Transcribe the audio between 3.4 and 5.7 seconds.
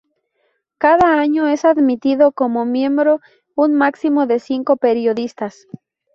un máximo de cinco periodistas.